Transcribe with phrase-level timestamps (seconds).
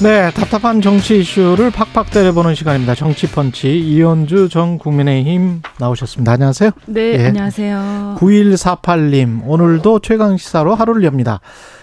[0.00, 2.94] 네, 답답한 정치 이슈를 팍팍 때려보는 시간입니다.
[2.94, 6.32] 정치펀치 이현주 전 국민의힘 나오셨습니다.
[6.32, 6.70] 안녕하세요.
[6.86, 7.26] 네, 예.
[7.26, 8.16] 안녕하세요.
[8.20, 11.40] 9148님, 오늘도 최강 시사로 하루를 엽니다.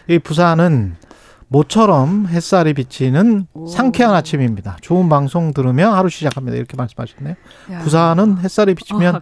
[0.08, 0.96] 이 부산은
[1.50, 3.68] 모처럼 햇살이 비치는 오.
[3.68, 4.78] 상쾌한 아침입니다.
[4.80, 6.56] 좋은 방송 들으며 하루 시작합니다.
[6.56, 7.36] 이렇게 말씀하셨네요.
[7.74, 7.80] 야.
[7.80, 9.20] 부산은 햇살이 비치면 아,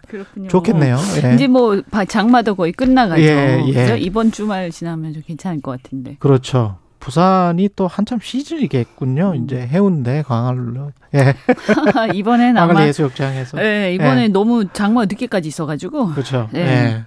[0.50, 0.98] 좋겠네요.
[1.24, 1.34] 예.
[1.34, 3.22] 이제 뭐 장마도 거의 끝나가죠.
[3.24, 3.98] 예, 예.
[3.98, 6.16] 이번 주말 지나면 좀 괜찮을 것 같은데.
[6.20, 6.78] 그렇죠.
[7.04, 9.34] 부산이 또 한참 시즌이겠군요.
[9.36, 9.44] 음.
[9.44, 10.92] 이제 해운대, 광안루.
[11.16, 11.36] 예.
[12.16, 13.62] 이번엔 아마 해수욕장에서.
[13.62, 14.28] 예, 이번에 예.
[14.30, 16.12] 너무 장마 늦게까지 있어가지고.
[16.14, 16.50] 그렇죠.
[16.56, 16.60] 예.
[16.60, 17.04] 예.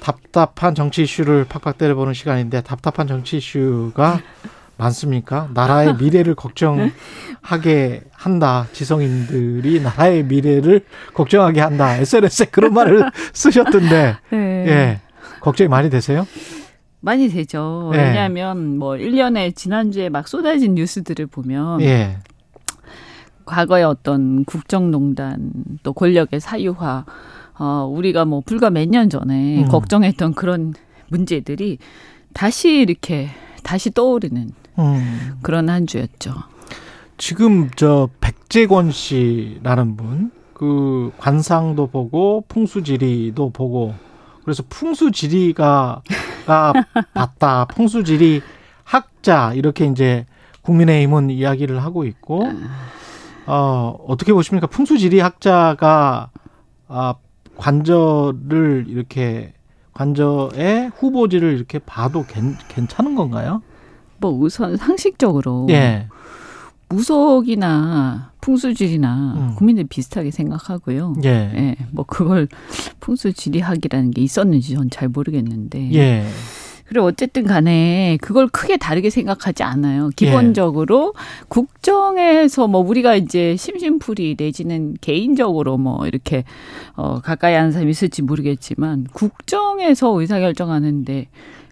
[0.00, 4.18] 답답한 정치 이슈를 팍팍 때려보는 시간인데 답답한 정치 이슈가
[4.78, 5.48] 많습니까?
[5.54, 8.66] 나라의 미래를 걱정하게 한다.
[8.72, 11.96] 지성인들이 나라의 미래를 걱정하게 한다.
[11.98, 14.16] SNS에 그런 말을 쓰셨던데.
[14.30, 14.36] 네.
[14.38, 15.00] 예.
[15.40, 16.26] 걱정이 많이 되세요?
[17.04, 17.90] 많이 되죠.
[17.94, 17.98] 예.
[17.98, 22.18] 왜냐하면 뭐 1년에 지난주에 막 쏟아진 뉴스들을 보면 예.
[23.44, 27.04] 과거의 어떤 국정농단 또 권력의 사유화
[27.58, 29.68] 어 우리가 뭐 불과 몇 년 전에 음.
[29.68, 30.72] 걱정했던 그런
[31.08, 31.78] 문제들이
[32.32, 33.28] 다시 이렇게
[33.62, 35.38] 다시 떠오르는 음.
[35.42, 36.32] 그런 한 주였죠.
[37.18, 43.92] 지금 저 백재권 씨라는 분 그 관상도 보고 풍수지리도 보고
[44.44, 46.00] 그래서 풍수지리가
[46.46, 46.72] 가
[47.14, 47.64] 봤다.
[47.66, 48.42] 풍수지리
[48.84, 50.26] 학자 이렇게 이제
[50.62, 52.48] 국민의힘은 이야기를 하고 있고
[53.46, 54.66] 어 어떻게 보십니까?
[54.66, 56.30] 풍수지리 학자가
[56.88, 57.14] 아
[57.56, 59.52] 관저를 이렇게
[59.92, 63.62] 관저의 후보지를 이렇게 봐도 괜, 괜찮은 건가요?
[64.18, 66.08] 뭐 우선 상식적으로 예.
[66.88, 69.54] 무속이나 풍수지리나 음.
[69.56, 71.14] 국민들 비슷하게 생각하고요.
[71.24, 71.28] 예.
[71.28, 71.76] 예.
[71.92, 72.48] 뭐 그걸
[73.00, 75.92] 풍수지리학이라는 게 있었는지 전 잘 모르겠는데.
[75.94, 76.24] 예.
[76.86, 80.10] 그리고 어쨌든 간에 그걸 크게 다르게 생각하지 않아요.
[80.14, 81.44] 기본적으로 예.
[81.48, 86.44] 국정에서 뭐 우리가 이제 심심풀이 내지는 개인적으로 뭐 이렇게
[86.94, 91.28] 어 가까이 하는 사람이 있을지 모르겠지만 국정에서 의사결정하는데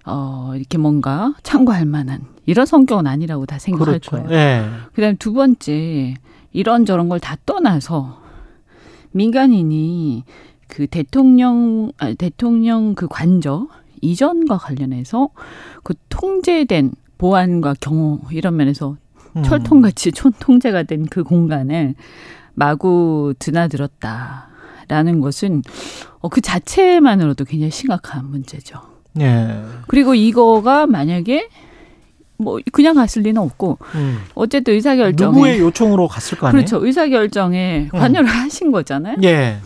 [0.06, 4.10] 어, 이렇게 뭔가 참고할 만한 이런 성격은 아니라고 다 생각할 그렇죠.
[4.12, 4.28] 거예요.
[4.28, 4.69] 네.
[4.94, 6.14] 그다음에 두 번째
[6.53, 8.20] 이런 저런 걸 다 떠나서
[9.12, 10.25] 민간인이
[10.69, 13.69] 그 대통령 아, 대통령 그 관저
[14.00, 15.28] 이전과 관련해서
[15.82, 18.97] 그 통제된 보안과 경호 이런 면에서
[19.36, 19.42] 음.
[19.42, 21.94] 철통같이 촌통제가 된 그 공간을
[22.54, 25.62] 마구 드나들었다라는 것은
[26.20, 28.81] 어, 그 자체만으로도 굉장히 심각한 문제죠.
[29.20, 29.62] 예.
[29.88, 31.48] 그리고 이거가 만약에
[32.42, 34.19] 뭐 그냥 갔을 리는 없고 음.
[34.34, 36.64] 어쨌든 의사 결정에 누구의 요청으로 갔을 거 아니에요?
[36.64, 36.84] 그렇죠.
[36.84, 37.98] 의사 결정에 음.
[37.98, 38.34] 관여를 음.
[38.34, 39.16] 하신 거잖아요.
[39.25, 39.58] 예.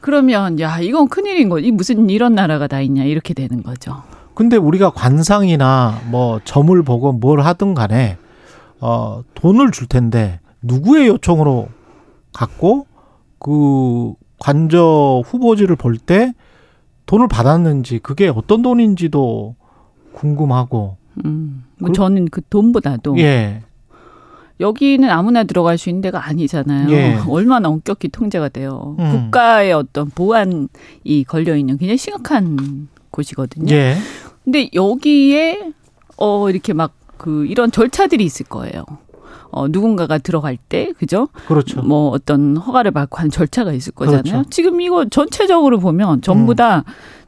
[0.00, 4.02] 그러면 야 이건 큰일인 거지 무슨 이런 나라가 다 있냐 이렇게 되는 거죠.
[4.34, 8.16] 근데 우리가 관상이나 뭐 점을 보고 뭘 하든 간에
[8.80, 11.68] 어 돈을 줄 텐데 누구의 요청으로
[12.32, 12.86] 갔고
[13.38, 16.34] 그 관저 후보지를 볼 때
[17.06, 19.54] 돈을 받았는지 그게 어떤 돈인지도
[20.12, 20.96] 궁금하고.
[21.24, 23.62] 음, 뭐 그, 저는 그 돈보다도 예.
[24.58, 26.90] 여기는 아무나 들어갈 수 있는 데가 아니잖아요.
[26.90, 27.18] 예.
[27.28, 28.96] 얼마나 엄격히 통제가 돼요.
[28.98, 29.10] 음.
[29.10, 30.68] 국가의 어떤 보안이
[31.26, 33.74] 걸려 있는 굉장히 심각한 곳이거든요.
[33.74, 33.96] 예.
[34.44, 35.72] 근데 여기에
[36.16, 38.84] 어 이렇게 막 그 이런 절차들이 있을 거예요.
[39.50, 41.28] 어, 누군가가 들어갈 때, 그죠?
[41.46, 41.82] 그렇죠.
[41.82, 44.22] 뭐 어떤 허가를 받고 한 절차가 있을 거잖아요.
[44.22, 44.50] 그렇죠.
[44.50, 46.56] 지금 이거 전체적으로 보면 전부 음.
[46.56, 47.25] 다 직,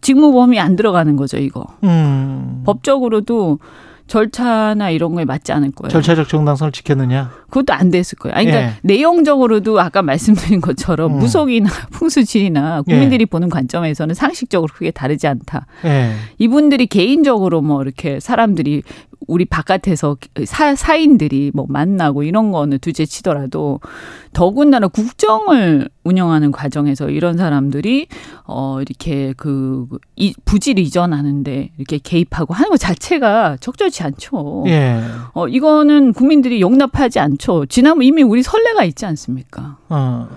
[0.00, 1.66] 직무범위 안 들어가는 거죠, 이거.
[1.84, 2.62] 음.
[2.64, 3.58] 법적으로도
[4.06, 5.90] 절차나 이런 거에 맞지 않을 거예요.
[5.90, 7.30] 절차적 정당성을 지켰느냐?
[7.48, 8.36] 그것도 안 됐을 거예요.
[8.36, 8.74] 아니, 그러니까 예.
[8.82, 11.18] 내용적으로도 아까 말씀드린 것처럼 음.
[11.20, 13.26] 무속이나 풍수지리나 국민들이 예.
[13.26, 15.66] 보는 관점에서는 상식적으로 크게 다르지 않다.
[15.86, 16.12] 예.
[16.38, 18.82] 이분들이 개인적으로 뭐 이렇게 사람들이
[19.26, 20.16] 우리 바깥에서
[20.46, 23.80] 사, 사인들이 뭐 만나고 이런 거는 둘째 치더라도
[24.32, 28.08] 더군다나 국정을 운영하는 과정에서 이런 사람들이
[28.46, 29.86] 어 이렇게 그
[30.16, 34.64] 이, 부질 이전하는데 이렇게 개입하고 하는 것 자체가 적절치 않죠.
[34.66, 35.00] 예.
[35.32, 37.66] 어 이거는 국민들이 용납하지 않죠.
[37.66, 39.78] 지난번 이미 우리 선례가 있지 않습니까?
[39.88, 40.28] 어.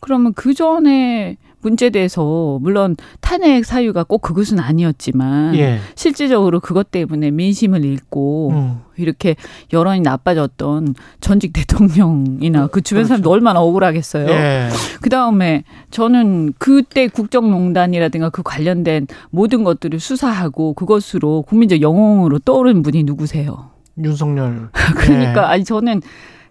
[0.00, 5.78] 그러면 그 전에 문제에 대해서 물론 탄핵 사유가 꼭 그것은 아니었지만 예.
[5.94, 8.80] 실질적으로 그것 때문에 민심을 잃고 음.
[8.96, 9.36] 이렇게
[9.72, 13.08] 여론이 나빠졌던 전직 대통령이나 그 주변 그렇죠.
[13.08, 14.28] 사람도 얼마나 억울하겠어요.
[14.28, 14.68] 예.
[15.00, 23.04] 그 다음에 저는 그때 국정농단이라든가 그 관련된 모든 것들을 수사하고 그것으로 국민적 영웅으로 떠오르는 분이
[23.04, 23.70] 누구세요?
[23.98, 24.70] 윤석열.
[24.96, 25.46] 그러니까 예.
[25.46, 26.02] 아니 저는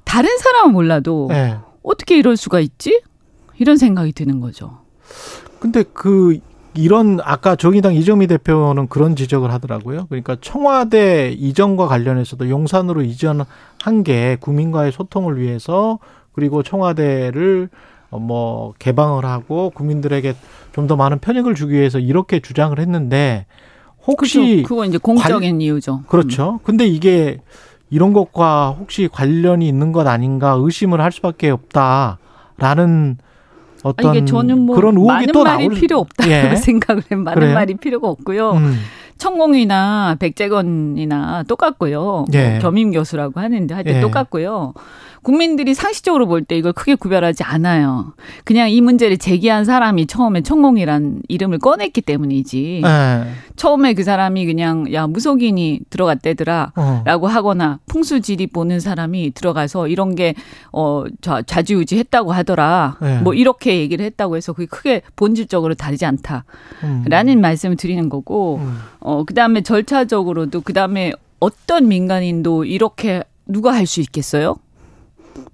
[0.03, 1.29] 다른 사람은 몰라도
[1.83, 3.01] 어떻게 이럴 수가 있지?
[3.57, 4.79] 이런 생각이 드는 거죠.
[5.59, 6.39] 근데 그
[6.75, 10.05] 이런 아까 정의당 이정미 대표는 그런 지적을 하더라고요.
[10.07, 15.99] 그러니까 청와대 이전과 관련해서도 용산으로 이전한 게 국민과의 소통을 위해서
[16.33, 17.69] 그리고 청와대를
[18.11, 20.35] 뭐 개방을 하고 국민들에게
[20.71, 23.45] 좀 더 많은 편익을 주기 위해서 이렇게 주장을 했는데
[24.07, 24.67] 혹시 그렇죠.
[24.67, 26.03] 그거 이제 공적인 관, 이유죠.
[26.07, 26.53] 그렇죠.
[26.53, 26.59] 음.
[26.63, 27.41] 근데 이게
[27.89, 33.17] 이런 것과 혹시 관련이 있는 것 아닌가 의심을 할 수밖에 없다라는
[33.83, 36.55] 어떤 아니, 저는 뭐 그런 의혹이 많은 또 말이 나올 필요 없다고 예.
[36.57, 37.15] 생각을 해.
[37.15, 37.53] 많은 그래요?
[37.53, 38.51] 말이 필요가 없고요.
[38.51, 38.77] 음.
[39.19, 42.01] 천공이나 백재건이나 똑같고요.
[42.01, 42.51] 뭐 예.
[42.51, 44.01] 뭐 겸임 교수라고 하는데 하여튼 예.
[44.01, 44.73] 똑같고요.
[45.21, 48.13] 국민들이 상식적으로 볼 때 이걸 크게 구별하지 않아요.
[48.45, 52.81] 그냥 이 문제를 제기한 사람이 처음에 천공이란 이름을 꺼냈기 때문이지.
[52.83, 53.23] 네.
[53.57, 57.01] 처음에 그 사람이 그냥 야 무속인이 들어갔대더라 어.
[57.05, 60.33] 라고 하거나 풍수지리 보는 사람이 들어가서 이런 게
[60.71, 61.03] 어,
[61.45, 62.97] 좌지우지 했다고 하더라.
[63.01, 63.19] 네.
[63.19, 66.45] 뭐 이렇게 얘기를 했다고 해서 그게 크게 본질적으로 다르지 않다.
[66.83, 67.03] 음.
[67.09, 68.77] 라는 말씀을 드리는 거고 음.
[69.09, 74.57] 어, 그 다음에 절차적으로도 그 다음에 어떤 민간인도 이렇게 누가 할 수 있겠어요?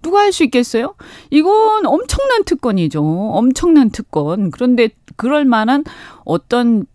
[0.02, 0.96] 누가 할 수 있겠어요?
[1.30, 3.02] 이건 엄청난 특권이죠.
[3.02, 4.52] 엄청난 특권.
[4.52, 5.86] 그런데 그럴 만한
[6.26, 6.86] 어떤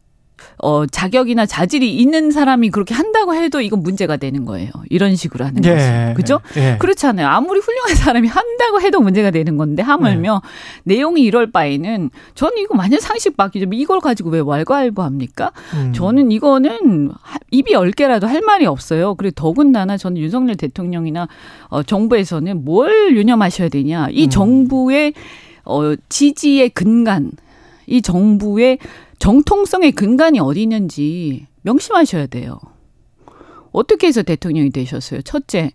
[0.59, 4.71] 어, 자격이나 자질이 있는 사람이 그렇게 한다고 해도 이건 문제가 되는 거예요.
[4.91, 6.41] 이런 식으로 하는 예, 거죠.
[6.41, 6.61] 그죠?
[6.61, 6.77] 예.
[6.79, 7.27] 그렇잖아요.
[7.27, 10.49] 아무리 훌륭한 사람이 한다고 해도 문제가 되는 건데 하물며 예.
[10.85, 13.67] 내용이 이럴 바에는 저는 이거 완전 상식 바뀌죠.
[13.73, 15.53] 이걸 가지고 왜 왈가왈부합니까?
[15.75, 15.93] 음.
[15.95, 17.11] 저는 이거는
[17.51, 19.15] 입이 열 개라도 할 말이 없어요.
[19.15, 21.29] 그리고 더군다나 저는 윤석열 대통령이나
[21.69, 24.09] 어, 정부에서는 뭘 유념하셔야 되냐.
[24.11, 24.31] 이 음.
[24.31, 25.15] 정부의
[25.65, 27.31] 어, 지지의 근간,
[27.87, 28.79] 이 정부의
[29.21, 32.59] 정통성의 근간이 어디 있는지 명심하셔야 돼요.
[33.71, 35.23] 어떻게 해서 대통령이 되셨어요?
[35.23, 35.71] 첫째,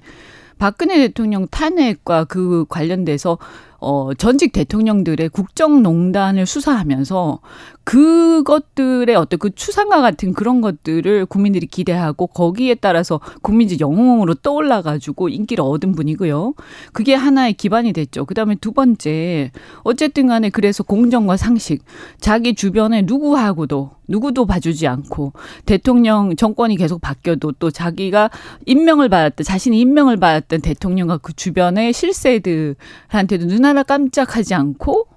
[0.58, 3.38] 박근혜 대통령 탄핵과 그 관련돼서
[3.80, 7.40] 어, 전직 대통령들의 국정농단을 수사하면서
[7.84, 15.30] 그것들의 어떤 그 추상과 같은 그런 것들을 국민들이 기대하고 거기에 따라서 국민적 영웅으로 떠올라 가지고
[15.30, 16.56] 인기를 얻은 분이고요.
[16.94, 18.26] 그게 하나의 기반이 됐죠.
[18.26, 19.52] 그 다음에 두 번째
[19.84, 21.84] 어쨌든 간에 그래서 공정과 상식
[22.20, 25.34] 자기 주변에 누구하고도 누구도 봐주지 않고
[25.66, 28.30] 대통령 정권이 계속 바뀌어도 또 자기가
[28.66, 35.08] 임명을 받았던 자신이 임명을 받았던 대통령과 그 주변의 실세들한테도 눈 하나 깜짝하지 않고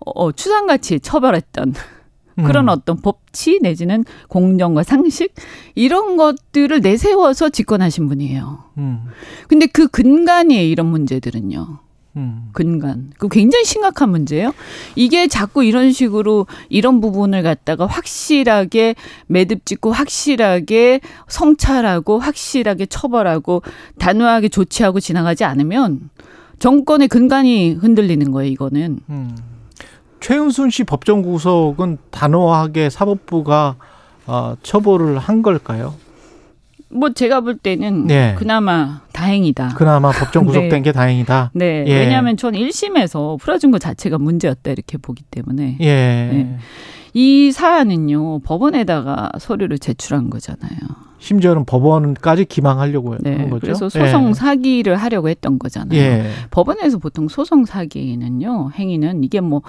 [0.00, 1.74] 어, 추상같이 처벌했던
[2.36, 2.68] 그런 음.
[2.68, 5.34] 어떤 법치 내지는 공정과 상식
[5.74, 8.64] 이런 것들을 내세워서 집권하신 분이에요.
[8.78, 9.04] 음.
[9.48, 11.78] 근데 그 근간이에요 이런 문제들은요.
[12.16, 12.48] 음.
[12.52, 13.12] 근간.
[13.18, 14.52] 그 굉장히 심각한 문제예요.
[14.94, 18.94] 이게 자꾸 이런 식으로 이런 부분을 갖다가 확실하게
[19.26, 23.62] 매듭 짓고 확실하게 성찰하고 확실하게 처벌하고
[23.98, 26.10] 단호하게 조치하고 지나가지 않으면
[26.58, 29.00] 정권의 근간이 흔들리는 거예요, 이거는.
[29.10, 29.36] 음.
[30.20, 33.76] 최은순 씨 법정 구속은 단호하게 사법부가
[34.26, 35.94] 어, 처벌을 한 걸까요?
[36.88, 38.34] 뭐 제가 볼 때는 네.
[38.38, 39.74] 그나마 다행이다.
[39.76, 40.82] 그나마 법정 구속된 네.
[40.82, 41.50] 게 다행이다.
[41.54, 41.84] 네.
[41.86, 41.98] 예.
[41.98, 45.76] 왜냐하면 전 1심에서 풀어준 것 자체가 문제였다 이렇게 보기 때문에.
[45.80, 45.86] 예.
[45.86, 46.58] 네.
[47.12, 50.70] 이 사안은요 법원에다가 서류를 제출한 거잖아요.
[51.18, 53.60] 심지어는 법원까지 기망하려고 네, 한 거죠.
[53.60, 54.32] 그래서 소송 예.
[54.34, 55.98] 사기를 하려고 했던 거잖아요.
[55.98, 56.30] 예.
[56.50, 59.62] 법원에서 보통 소송 사기는요 행위는 이게 뭐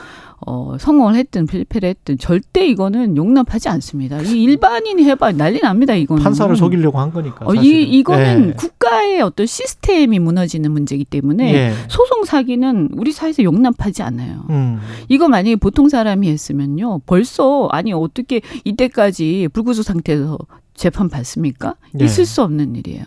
[0.46, 4.22] 어, 성공을 했든 필패를 했든 절대 이거는 용납하지 않습니다.
[4.22, 5.94] 이 일반인이 해봐 난리 납니다.
[5.94, 7.46] 이거는 판사를 속이려고 한 거니까.
[7.46, 8.54] 어, 이 이거는 예.
[8.54, 11.74] 국가의 어떤 시스템이 무너지는 문제이기 때문에 예.
[11.88, 14.46] 소송 사기는 우리 사회에서 용납하지 않아요.
[14.50, 14.80] 음.
[15.08, 20.38] 이거 만약에 보통 사람이 했으면요 벌써 아니 어떻게 이때까지 불구속 상태에서
[20.76, 21.76] 재판 받습니까?
[21.94, 22.06] 네.
[22.06, 23.04] 있을 수 없는 일이에요.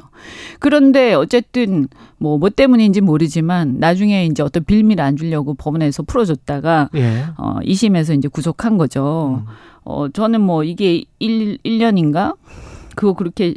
[0.58, 7.24] 그런데 어쨌든 뭐 뭐 때문인지 모르지만 나중에 이제 어떤 빌미를 안 주려고 법원에서 풀어줬다가 예.
[7.36, 9.44] 어 2심에서 이제 구속한 거죠.
[9.46, 9.52] 음.
[9.84, 12.34] 어 저는 뭐 이게 1 1년인가
[12.98, 13.54] 그거 그렇게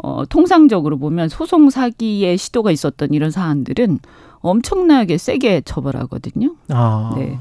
[0.00, 3.98] 어 통상적으로 보면 소송 사기의 시도가 있었던 이런 사안들은
[4.38, 6.54] 엄청나게 세게 처벌하거든요.
[6.68, 7.14] 아.
[7.16, 7.38] 네.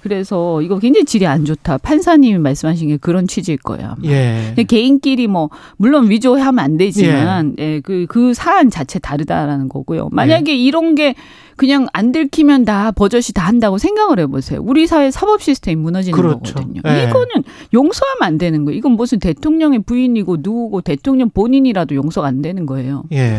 [0.00, 1.78] 그래서 이거 굉장히 질이 안 좋다.
[1.78, 3.96] 판사님이 말씀하신 게 그런 취지일 거예요.
[4.04, 4.54] 예.
[4.68, 7.64] 개인끼리 뭐 물론 위조하면 안 되지만 예.
[7.64, 10.10] 예, 그, 그 사안 자체 다르다라는 거고요.
[10.12, 10.56] 만약에 예.
[10.56, 11.14] 이런 게
[11.56, 14.60] 그냥 안 들키면 다 버젓이 다 한다고 생각을 해보세요.
[14.62, 16.54] 우리 사회 사법 시스템이 무너지는 그렇죠.
[16.54, 16.82] 거거든요.
[16.86, 17.04] 예.
[17.04, 17.44] 이거는
[17.74, 18.78] 용서하면 안 되는 거예요.
[18.78, 23.04] 이건 무슨 대통령의 부인이고 누구고 대통령 본인이라도 용서가 안 되는 거예요.
[23.12, 23.38] 예.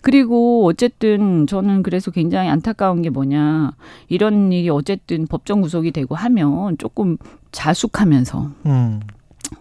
[0.00, 3.72] 그리고 어쨌든 저는 그래서 굉장히 안타까운 게 뭐냐.
[4.08, 7.16] 이런 일이 어쨌든 법정 구속이 되고 하면 조금
[7.52, 9.00] 자숙하면서 음.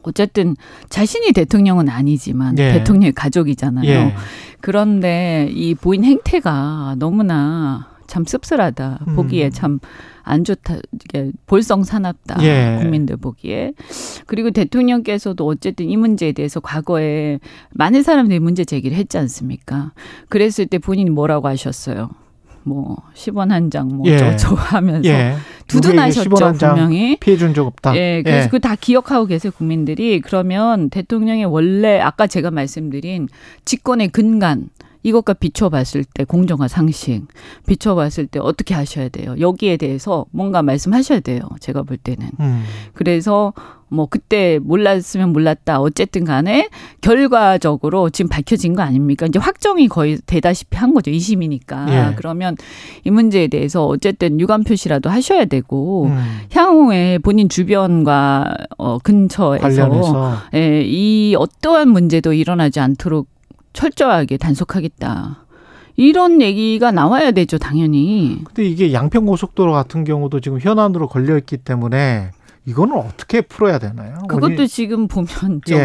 [0.03, 0.55] 어쨌든
[0.89, 2.73] 자신이 대통령은 아니지만 예.
[2.73, 3.89] 대통령의 가족이잖아요.
[3.89, 4.15] 예.
[4.61, 8.99] 그런데 이 보인 행태가 너무나 참 씁쓸하다.
[9.07, 9.15] 음.
[9.15, 9.79] 보기에 참
[10.23, 10.77] 안 좋다.
[10.93, 12.43] 이게 볼성 사납다.
[12.43, 12.77] 예.
[12.81, 13.73] 국민들 보기에.
[14.25, 17.39] 그리고 대통령께서도 어쨌든 이 문제에 대해서 과거에
[17.71, 19.93] 많은 사람들이 문제 제기를 했지 않습니까?
[20.29, 22.09] 그랬을 때 본인이 뭐라고 하셨어요?
[22.63, 24.17] 뭐 10원 한 장뭐 예.
[24.17, 25.35] 저저 하면서 예.
[25.67, 27.95] 두둔하셨죠 분명히 피해 준 적 없다.
[27.95, 28.49] 예, 그래서 예.
[28.49, 33.27] 그다 기억하고 계세요 국민들이 그러면 대통령의 원래 아까 제가 말씀드린
[33.65, 34.69] 집권의 근간
[35.03, 37.23] 이것과 비춰봤을 때 공정화 상식
[37.65, 42.63] 비춰봤을 때 어떻게 하셔야 돼요 여기에 대해서 뭔가 말씀하셔야 돼요 제가 볼 때는 음.
[42.93, 43.53] 그래서
[43.91, 45.81] 뭐 그때 몰랐으면 몰랐다.
[45.81, 46.69] 어쨌든 간에
[47.01, 49.25] 결과적으로 지금 밝혀진 거 아닙니까?
[49.25, 51.11] 이제 확정이 거의 되다시피 한 거죠.
[51.11, 51.89] 2심이니까.
[51.89, 52.15] 예.
[52.15, 52.55] 그러면
[53.03, 56.17] 이 문제에 대해서 어쨌든 유감 표시라도 하셔야 되고 음.
[56.53, 60.37] 향후에 본인 주변과 어 근처에서 관련해서.
[60.55, 63.27] 예, 이 어떠한 문제도 일어나지 않도록
[63.73, 65.45] 철저하게 단속하겠다.
[65.97, 68.39] 이런 얘기가 나와야 되죠, 당연히.
[68.45, 72.31] 근데 이게 양평 고속도로 같은 경우도 지금 현안으로 걸려 있기 때문에
[72.65, 74.19] 이거는 어떻게 풀어야 되나요?
[74.27, 74.67] 그것도 어디...
[74.67, 75.79] 지금 보면 좀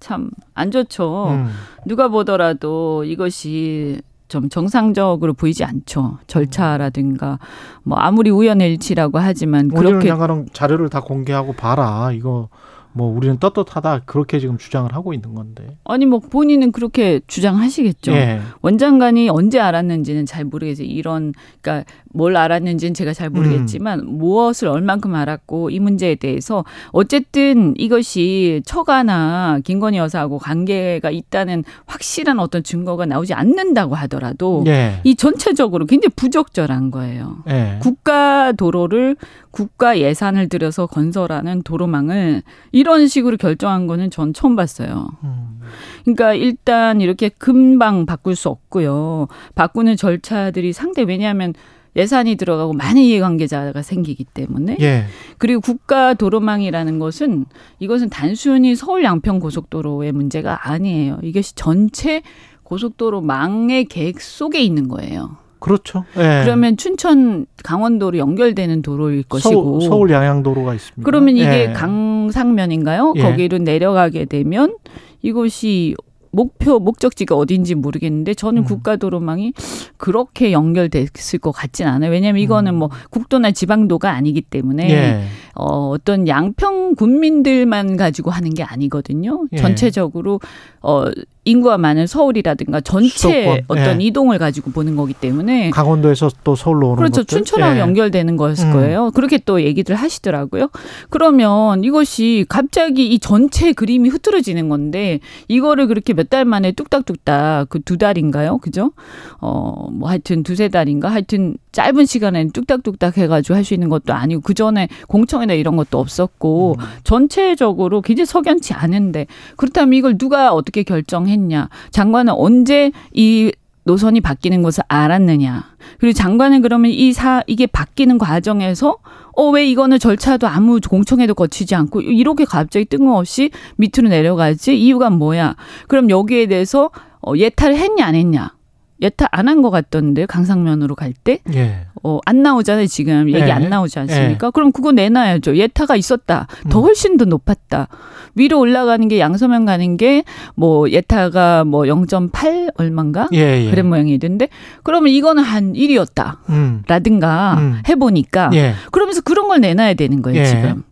[0.00, 0.30] 참안
[0.66, 0.70] 예.
[0.70, 1.28] 좋죠.
[1.30, 1.50] 음.
[1.86, 6.18] 누가 보더라도 이것이 좀 정상적으로 보이지 않죠.
[6.26, 7.38] 절차라든가
[7.82, 12.10] 뭐 아무리 우연의 일치라고 하지만 그렇게 장관은 자료를 다 공개하고 봐라.
[12.12, 12.48] 이거
[12.92, 15.76] 뭐 우리는 떳떳하다 그렇게 지금 주장을 하고 있는 건데.
[15.84, 18.12] 아니 뭐 본인은 그렇게 주장하시겠죠.
[18.12, 18.40] 예.
[18.62, 20.86] 원장관이 언제 알았는지는 잘 모르겠어요.
[20.86, 24.18] 이런 그러니까 뭘 알았는지는 제가 잘 모르겠지만 음.
[24.18, 32.62] 무엇을 얼만큼 알았고 이 문제에 대해서 어쨌든 이것이 처가나 김건희 여사하고 관계가 있다는 확실한 어떤
[32.62, 35.00] 증거가 나오지 않는다고 하더라도 예.
[35.02, 37.38] 이 전체적으로 굉장히 부적절한 거예요.
[37.48, 37.78] 예.
[37.82, 39.16] 국가 도로를
[39.50, 42.42] 국가 예산을 들여서 건설하는 도로망을
[42.72, 45.08] 이런 식으로 결정한 거는 전 처음 봤어요.
[45.24, 45.60] 음.
[46.02, 49.28] 그러니까 일단 이렇게 금방 바꿀 수 없고요.
[49.54, 51.54] 바꾸는 절차들이 상대 왜냐하면
[51.96, 55.04] 예산이 들어가고 많은 이해관계자가 생기기 때문에 예.
[55.38, 57.46] 그리고 국가 도로망이라는 것은
[57.78, 61.18] 이것은 단순히 서울 양평 고속도로의 문제가 아니에요.
[61.22, 62.22] 이것이 전체
[62.64, 65.36] 고속도로망의 계획 속에 있는 거예요.
[65.60, 66.04] 그렇죠.
[66.18, 66.42] 예.
[66.44, 71.04] 그러면 춘천 강원도로 연결되는 도로일 것이고 서울, 서울 양양도로가 있습니다.
[71.04, 71.72] 그러면 이게 예.
[71.72, 73.14] 강상면인가요?
[73.16, 73.22] 예.
[73.22, 74.76] 거기로 내려가게 되면
[75.22, 75.94] 이것이
[76.34, 78.64] 목표 목적지가 어딘지 모르겠는데 저는 음.
[78.64, 79.52] 국가도로망이
[79.96, 82.10] 그렇게 연결됐을 것 같진 않아요.
[82.10, 82.78] 왜냐하면 이거는 음.
[82.78, 85.22] 뭐 국도나 지방도가 아니기 때문에 예.
[85.54, 89.44] 어, 어떤 양평 군민들만 가지고 하는 게 아니거든요.
[89.52, 89.56] 예.
[89.56, 90.40] 전체적으로
[90.80, 91.04] 어,
[91.44, 93.64] 인구가 많은 서울이라든가 전체 수도권.
[93.68, 94.06] 어떤 예.
[94.06, 97.22] 이동을 가지고 보는 거기 때문에 강원도에서 또 서울로 오는 그렇죠.
[97.22, 97.38] 것들?
[97.44, 97.80] 춘천하고 예.
[97.80, 98.72] 연결되는 거였을 음.
[98.72, 99.10] 거예요.
[99.14, 100.68] 그렇게 또 얘기들 하시더라고요.
[101.10, 107.80] 그러면 이것이 갑자기 이 전체 그림이 흐트러지는 건데 이거를 그렇게 몇 달 만에 뚝딱뚝딱 그
[107.84, 108.58] 두 달인가요?
[108.58, 108.92] 그죠?
[109.40, 111.10] 어, 뭐 하여튼 두세 달인가?
[111.10, 115.98] 하여튼 짧은 시간에 뚝딱뚝딱 해가지고 할 수 있는 것도 아니고 그 전에 공청회나 이런 것도
[115.98, 116.84] 없었고 음.
[117.04, 121.68] 전체적으로 굉장히 석연치 않은데 그렇다면 이걸 누가 어떻게 결정해 했냐.
[121.90, 123.52] 장관은 언제 이
[123.84, 125.64] 노선이 바뀌는 것을 알았느냐.
[125.98, 128.96] 그리고 장관은 그러면 이 사, 이게 바뀌는 과정에서
[129.36, 134.78] 어, 왜 이거는 절차도 아무 공청회도 거치지 않고 이렇게 갑자기 뜬금없이 밑으로 내려가지?
[134.78, 135.56] 이유가 뭐야?
[135.88, 138.54] 그럼 여기에 대해서 어, 예탈을 했냐, 안 했냐?
[139.02, 141.40] 예타 안 한 것 같던데 강상면으로 갈 때.
[141.54, 141.86] 예.
[142.02, 143.28] 어, 안 나오잖아요, 지금.
[143.30, 143.50] 얘기 예.
[143.50, 144.46] 안 나오지 않습니까?
[144.48, 144.50] 예.
[144.54, 145.56] 그럼 그거 내놔야죠.
[145.56, 146.46] 예타가 있었다.
[146.70, 146.84] 더 음.
[146.84, 147.88] 훨씬 더 높았다.
[148.36, 150.24] 위로 올라가는 게 양서면 가는 게
[150.54, 153.28] 뭐 예타가 뭐 0.8 얼마인가?
[153.32, 153.70] 예, 예.
[153.70, 154.48] 그런 모양이던데.
[154.82, 156.36] 그러면 이거는 한 1이었다.
[156.50, 156.82] 음.
[156.86, 157.80] 라든가 음.
[157.88, 158.50] 해 보니까.
[158.54, 158.74] 예.
[158.92, 160.44] 그러면서 그런 걸 내놔야 되는 거예요, 예.
[160.44, 160.82] 지금.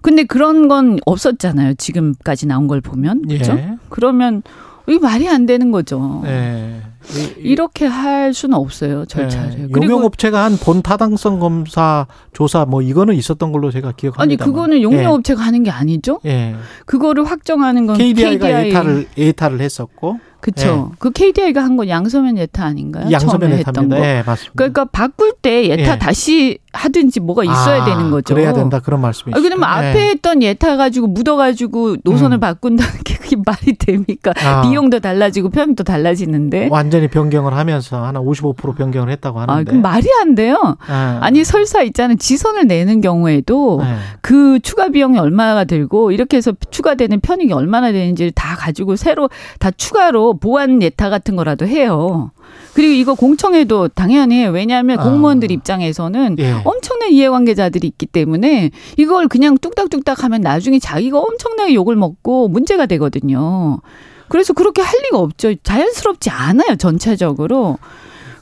[0.00, 1.74] 근데 그런 건 없었잖아요.
[1.74, 3.22] 지금까지 나온 걸 보면.
[3.28, 3.56] 그죠?
[3.88, 4.42] 그러면
[4.88, 6.22] 이게 말이 안 되는 거죠.
[7.38, 9.50] 이렇게 할 수는 없어요 절차를.
[9.50, 9.68] 네.
[9.74, 14.22] 용역업체가 한 본 타당성 검사 조사 뭐 이거는 있었던 걸로 제가 기억합니다.
[14.22, 15.44] 아니 그거는 용역업체가 예.
[15.44, 16.20] 하는 게 아니죠.
[16.24, 16.54] 예.
[16.86, 18.68] 그거를 확정하는 건 KDI가 KDI.
[18.68, 20.88] 예타를 예타를 했었고 그렇죠.
[20.90, 20.96] 네.
[20.98, 23.10] 그 KDI가 한 건 양서면 예타 아닌가요?
[23.10, 23.98] 양서면 예타입니다.
[24.00, 24.52] 네, 맞습니다.
[24.56, 25.98] 그러니까 바꿀 때 예타 네.
[25.98, 28.34] 다시 하든지 뭐가 있어야 아, 되는 거죠.
[28.34, 29.38] 그래야 된다 그런 말씀이시죠.
[29.38, 29.88] 아, 그러면 네.
[29.90, 32.40] 앞에 했던 예타 가지고 묻어가지고 노선을 음.
[32.40, 34.32] 바꾼다는 게 그게 말이 됩니까?
[34.44, 34.62] 아.
[34.62, 36.68] 비용도 달라지고 편도 달라지는데.
[36.70, 39.70] 완전히 변경을 하면서 하나 55% 변경을 했다고 아, 하는데.
[39.70, 40.76] 아, 그 말이 안 돼요.
[40.86, 41.18] 아.
[41.20, 42.16] 아니 설사 있잖아요.
[42.16, 43.96] 지선을 내는 경우에도 네.
[44.20, 49.70] 그 추가 비용이 얼마나 들고 이렇게 해서 추가되는 편익이 얼마나 되는지를 다 가지고 새로 다
[49.70, 52.30] 추가로 보완 예타 같은 거라도 해요.
[52.74, 55.04] 그리고 이거 공청회도 당연히 왜냐하면 아.
[55.04, 56.52] 공무원들 입장에서는 예.
[56.64, 63.80] 엄청난 이해관계자들이 있기 때문에 이걸 그냥 뚝딱뚝딱 하면 나중에 자기가 엄청나게 욕을 먹고 문제가 되거든요.
[64.28, 65.54] 그래서 그렇게 할 리가 없죠.
[65.62, 67.78] 자연스럽지 않아요, 전체적으로.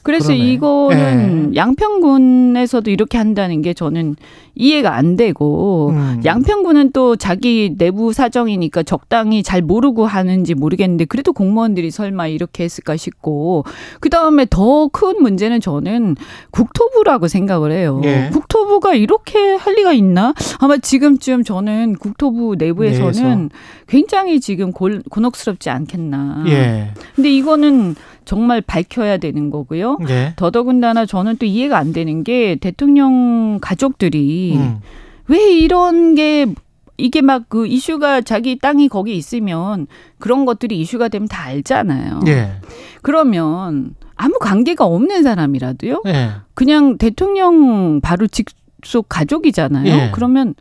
[0.03, 0.51] 그래서 그러네.
[0.51, 1.55] 이거는 예.
[1.55, 4.15] 양평군에서도 이렇게 한다는 게 저는
[4.55, 6.21] 이해가 안 되고 음.
[6.25, 12.97] 양평군은 또 자기 내부 사정이니까 적당히 잘 모르고 하는지 모르겠는데 그래도 공무원들이 설마 이렇게 했을까
[12.97, 13.63] 싶고
[13.99, 16.15] 그 다음에 더 큰 문제는 저는
[16.51, 18.01] 국토부라고 생각을 해요.
[18.03, 18.29] 예.
[18.31, 20.33] 국토부가 이렇게 할 리가 있나?
[20.59, 23.49] 아마 지금쯤 저는 국토부 내부에서는 내에서.
[23.87, 26.43] 굉장히 지금 곤, 곤혹스럽지 않겠나.
[26.47, 26.91] 예.
[27.15, 27.95] 근데 이거는
[28.31, 29.97] 정말 밝혀야 되는 거고요.
[30.07, 30.31] 네.
[30.37, 34.79] 더더군다나 저는 또 이해가 안 되는 게 대통령 가족들이 음.
[35.27, 36.47] 왜 이런 게
[36.95, 39.85] 이게 막 그 이슈가 자기 땅이 거기 있으면
[40.17, 42.21] 그런 것들이 이슈가 되면 다 알잖아요.
[42.27, 42.53] 예.
[43.01, 46.03] 그러면 아무 관계가 없는 사람이라도요.
[46.05, 46.29] 예.
[46.53, 49.87] 그냥 대통령 바로 직속 가족이잖아요.
[49.87, 50.11] 예.
[50.13, 50.55] 그러면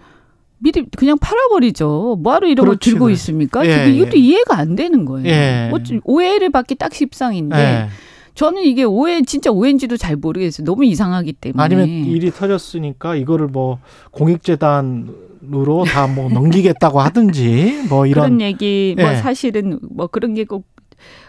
[0.63, 2.19] 미리 그냥 팔아버리죠.
[2.23, 3.15] 뭐하러 이런 걸 들고 그렇지.
[3.15, 3.67] 있습니까?
[3.67, 4.21] 예, 이것도 예.
[4.21, 5.27] 이해가 안 되는 거예요.
[5.29, 5.71] 예.
[6.05, 7.87] 오해를 받기 딱 십상인데 예.
[8.35, 10.65] 저는 이게 오해 진짜 오해인지도 잘 모르겠어요.
[10.65, 11.63] 너무 이상하기 때문에.
[11.63, 13.79] 아니면 일이 터졌으니까 이거를 뭐
[14.13, 19.17] 공익재단으로 다 뭐 넘기겠다고 하든지 뭐 이런 그런 얘기 뭐 예.
[19.17, 20.65] 사실은 뭐 그런 게 꼭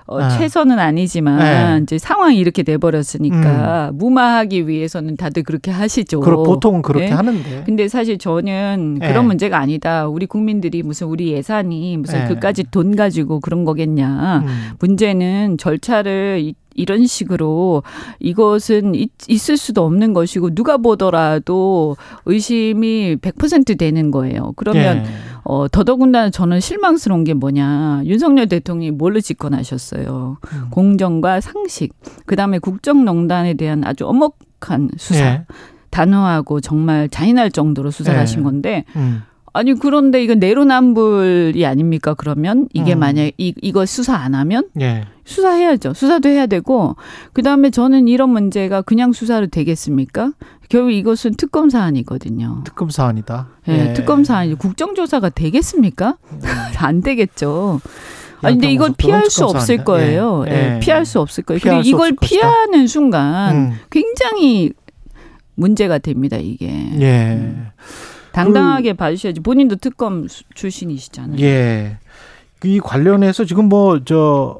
[0.07, 0.29] 어, 아.
[0.29, 1.83] 최선은 아니지만 네.
[1.83, 3.97] 이제 상황이 이렇게 돼 버렸으니까 음.
[3.97, 6.19] 무마하기 위해서는 다들 그렇게 하시죠.
[6.19, 7.11] 그럼 보통은 그렇게 네?
[7.11, 7.63] 하는데.
[7.65, 9.07] 근데 사실 저는 네.
[9.07, 10.07] 그런 문제가 아니다.
[10.07, 12.27] 우리 국민들이 무슨 우리 예산이 무슨 네.
[12.27, 14.43] 그까지 돈 가지고 그런 거겠냐.
[14.45, 14.71] 음.
[14.79, 17.83] 문제는 절차를 이런 식으로
[18.19, 24.53] 이것은 있, 있을 수도 없는 것이고 누가 보더라도 의심이 100% 되는 거예요.
[24.55, 25.03] 그러면 예.
[25.43, 28.01] 어 더더군다나 저는 실망스러운 게 뭐냐.
[28.05, 30.37] 윤석열 대통령이 뭘로 집권하셨어요.
[30.53, 30.67] 음.
[30.69, 31.93] 공정과 상식.
[32.25, 35.25] 그 다음에 국정농단에 대한 아주 엄혹한 수사.
[35.25, 35.45] 예.
[35.89, 38.21] 단호하고 정말 잔인할 정도로 수사를 예.
[38.21, 39.23] 하신 건데 음.
[39.53, 42.13] 아니 그런데 이건 내로남불이 아닙니까?
[42.13, 42.99] 그러면 이게 음.
[42.99, 45.05] 만약 이 이거 수사 안 하면 예.
[45.25, 45.93] 수사해야죠.
[45.93, 46.95] 수사도 해야 되고
[47.33, 50.31] 그 다음에 저는 이런 문제가 그냥 수사로 되겠습니까?
[50.69, 52.61] 결국 이것은 특검 사안이거든요.
[52.63, 53.49] 특검 사안이다.
[53.67, 53.93] 예, 예.
[53.93, 56.17] 특검 사안이 국정조사가 되겠습니까?
[56.31, 56.39] 음.
[56.77, 57.81] 안 되겠죠.
[58.41, 59.83] 아니 근데 이걸 피할 수 없을 사안이다.
[59.83, 60.45] 거예요.
[60.47, 60.75] 예.
[60.75, 60.79] 예.
[60.79, 61.59] 피할 수 없을 거예요.
[61.61, 63.73] 그리고 이걸 피하는 순간 음.
[63.89, 64.71] 굉장히
[65.55, 66.37] 문제가 됩니다.
[66.37, 66.67] 이게.
[67.01, 67.33] 예.
[67.33, 67.67] 음.
[68.31, 69.39] 당당하게 그, 봐주셔야지.
[69.41, 71.39] 본인도 특검 출신이시잖아요.
[71.41, 71.97] 예.
[72.63, 74.59] 이 관련해서 지금 뭐 저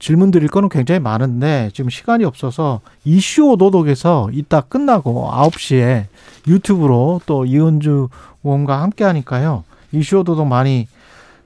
[0.00, 6.06] 질문 드릴 거는 굉장히 많은데 지금 시간이 없어서 이슈 오도독에서 이따 끝나고 9시에
[6.48, 8.08] 유튜브로 또 이은주
[8.42, 9.62] 의원과 함께 하니까요.
[9.92, 10.88] 이슈 오도독 많이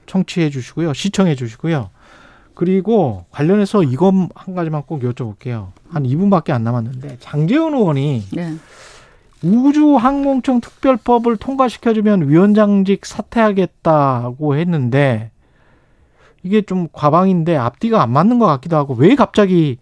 [0.05, 0.93] 청취해 주시고요.
[0.93, 1.89] 시청해 주시고요.
[2.53, 5.71] 그리고 관련해서 이것 한 가지만 꼭 여쭤볼게요.
[5.89, 8.55] 한 2분밖에 안 남았는데 장재훈 의원이 네.
[9.45, 15.29] 우주항공청 특별법을 통과시켜주면 위원장직 사퇴하겠다고 했는데
[16.41, 19.77] 이게 좀 과방인데 앞뒤가 안 맞는 것 같기도 하고 왜 갑자기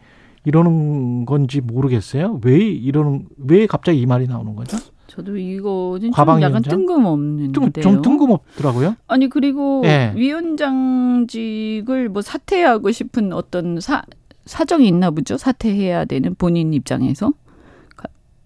[0.45, 2.41] 이러는 건지 모르겠어요.
[2.43, 4.77] 왜 이러는 왜 갑자기 이 말이 나오는 거죠?
[5.07, 7.81] 저도 이거 좀 약간 뜬금없는데요.
[7.81, 8.95] 좀, 뜬금없더라고요.
[9.07, 10.11] 아니 그리고 네.
[10.15, 14.01] 위원장직을 뭐 사퇴하고 싶은 어떤 사
[14.45, 15.37] 사정이 있나 보죠.
[15.37, 17.31] 사퇴해야 되는 본인 입장에서.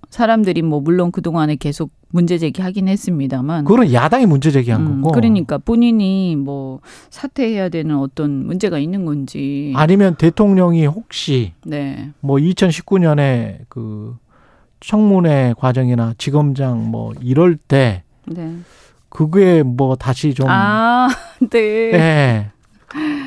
[0.09, 5.57] 사람들이 뭐 물론 그동안에 계속 문제 제기하긴 했습니다만 그거는 야당이 문제 제기한 음, 거고 그러니까
[5.57, 12.11] 본인이 뭐 사퇴해야 되는 어떤 문제가 있는 건지 아니면 대통령이 혹시 네.
[12.21, 14.15] 뭐 2019년에 그
[14.79, 18.55] 청문회 과정이나 지검장 뭐 이럴 때 네.
[19.09, 21.09] 그게 뭐 다시 좀 아,
[21.49, 21.91] 네.
[21.91, 22.51] 네.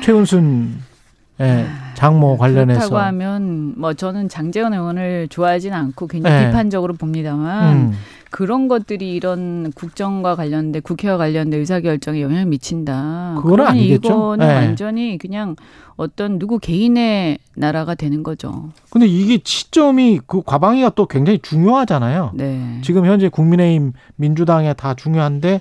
[0.01, 0.90] 최은순
[1.41, 6.47] 예, 장모 관련해서 그렇다고 하면 뭐 저는 장재원 의원을 좋아하지는 않고 굉장히 예.
[6.47, 7.93] 비판적으로 봅니다만 음.
[8.31, 13.35] 그런 것들이 이런 국정과 관련된 국회와 관련된 의사결정에 영향을 미친다.
[13.41, 14.07] 그건 아니겠죠.
[14.07, 14.53] 이거는 예.
[14.53, 15.57] 완전히 그냥
[15.97, 18.69] 어떤 누구 개인의 나라가 되는 거죠.
[18.89, 22.31] 근데 이게 시점이 그 과방위가 또 굉장히 중요하잖아요.
[22.33, 22.79] 네.
[22.83, 25.59] 지금 현재 국민의힘 민주당에 다 중요한데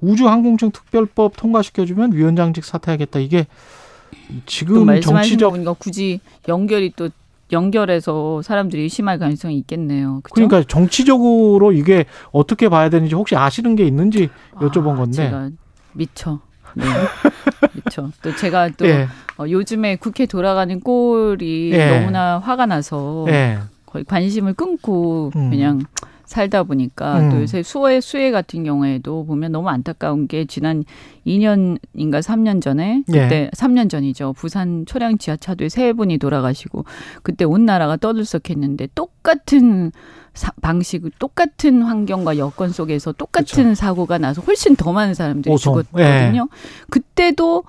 [0.00, 3.18] 우주항공청 특별법 통과시켜주면 위원장직 사퇴하겠다.
[3.18, 3.46] 이게
[4.46, 7.08] 지금 정치적 보니까 굳이 연결이 또
[7.52, 10.20] 연결해서 사람들이 의심할 가능성이 있겠네요.
[10.22, 10.34] 그쵸?
[10.34, 15.16] 그러니까 정치적으로 이게 어떻게 봐야 되는지 혹시 아시는 게 있는지 여쭤본 아, 건데.
[15.16, 15.50] 제가
[15.94, 16.40] 미쳐.
[16.74, 16.84] 네.
[17.74, 18.10] 미쳐.
[18.22, 19.08] 또 제가 또 예.
[19.38, 21.98] 어, 요즘에 국회 돌아가는 꼴이 예.
[21.98, 23.58] 너무나 화가 나서 예.
[23.86, 25.50] 거의 관심을 끊고 음.
[25.50, 25.80] 그냥
[26.28, 27.30] 살다 보니까 음.
[27.30, 30.84] 또 요새 수해 수해 같은 경우에도 보면 너무 안타까운 게 지난
[31.26, 33.50] 2년인가 3년 전에 그때 예.
[33.56, 34.34] 3년 전이죠.
[34.34, 36.84] 부산 초량 지하차도에 세 분이 돌아가시고
[37.22, 39.90] 그때 온 나라가 떠들썩했는데 똑같은
[40.34, 43.74] 사, 방식 똑같은 환경과 여건 속에서 똑같은 그쵸.
[43.74, 45.82] 사고가 나서 훨씬 더 많은 사람들이 오송.
[45.82, 46.42] 죽었거든요.
[46.42, 46.86] 예.
[46.90, 47.64] 그때도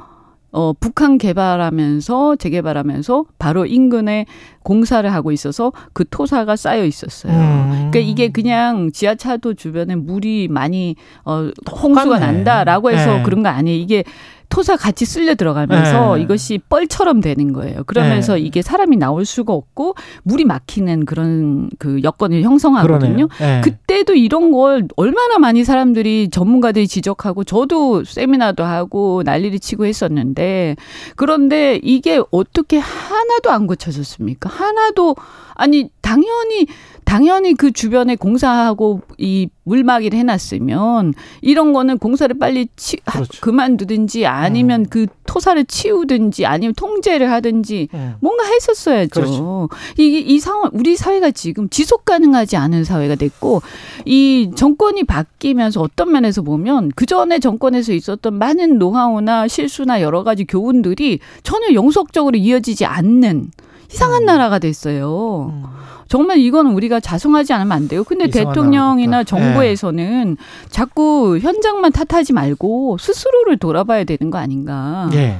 [0.52, 4.26] 어, 북한 개발하면서 재개발하면서 바로 인근에
[4.64, 7.34] 공사를 하고 있어서 그 토사가 쌓여 있었어요.
[7.34, 7.70] 음.
[7.92, 12.20] 그러니까 이게 그냥 지하차도 주변에 물이 많이 어 홍수가.
[12.20, 13.24] 난다라고 해서 네.
[13.24, 13.80] 그런 거 아니에요.
[13.80, 14.04] 이게
[14.50, 16.24] 토사 같이 쓸려 들어가면서 네.
[16.24, 17.84] 이것이 뻘처럼 되는 거예요.
[17.86, 18.42] 그러면서 네.
[18.42, 23.28] 이게 사람이 나올 수가 없고 물이 막히는 그런 그 여건을 형성하거든요.
[23.40, 23.62] 네.
[23.62, 30.76] 그때도 이런 걸 얼마나 많이 사람들이 전문가들이 지적하고 저도 세미나도 하고 난리를 치고 했었는데
[31.16, 34.50] 그런데 이게 어떻게 하나도 안 고쳐졌습니까?
[34.50, 35.16] 하나도
[35.54, 36.66] 아니 당연히
[37.10, 43.42] 당연히 그 주변에 공사하고 이 물막이를 해놨으면 이런 거는 공사를 빨리 치, 그렇죠.
[43.42, 44.86] 그만두든지 아니면 음.
[44.92, 48.14] 그 토사를 치우든지 아니면 통제를 하든지 음.
[48.20, 49.10] 뭔가 했었어야죠.
[49.10, 49.70] 그렇죠.
[49.98, 53.64] 이게 이 상황 우리 사회가 지금 지속 가능하지 않은 사회가 됐고
[54.06, 60.46] 이 정권이 바뀌면서 어떤 면에서 보면 그 전에 정권에서 있었던 많은 노하우나 실수나 여러 가지
[60.46, 63.50] 교훈들이 전혀 영속적으로 이어지지 않는
[63.92, 64.26] 이상한 음.
[64.26, 65.52] 나라가 됐어요.
[65.54, 65.64] 음.
[66.08, 68.04] 정말 이거는 우리가 자성하지 않으면 안 돼요.
[68.04, 70.68] 근데 대통령이나 정부에서는 네.
[70.70, 75.08] 자꾸 현장만 탓하지 말고 스스로를 돌아봐야 되는 거 아닌가.
[75.12, 75.40] 네.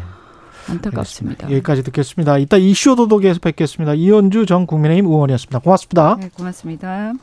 [0.70, 1.46] 안타깝습니다.
[1.46, 1.52] 알겠습니다.
[1.52, 2.38] 여기까지 듣겠습니다.
[2.38, 3.96] 이따 이슈 도독에서 뵙겠습니다.
[3.96, 5.60] 이현주 전 국민의힘 의원이었습니다.
[5.60, 6.18] 고맙습니다.
[6.20, 7.14] 네, 고맙습니다.